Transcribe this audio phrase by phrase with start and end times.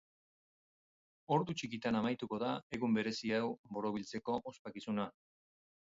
[1.35, 3.45] Ordu txikitan amaituko da egun berezi hau
[3.77, 5.11] borobiltzeko ospakizuna.